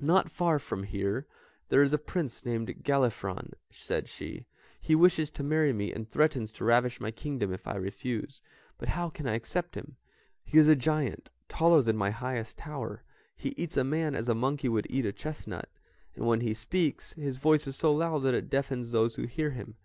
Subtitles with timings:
[0.00, 1.28] "Not far from here
[1.68, 4.44] there is a prince named Galifron," said she;
[4.80, 8.42] "he wishes to marry me, and threatens to ravish my kingdom if I refuse;
[8.78, 9.94] but how can I accept him?
[10.44, 13.04] He is a giant, taller than my highest tower,
[13.36, 15.68] he eats a man as a monkey would eat a chestnut,
[16.16, 19.50] and when he speaks, his voice is so loud that it deafens those who hear
[19.52, 19.76] him.